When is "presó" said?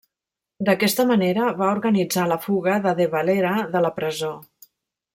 4.01-4.35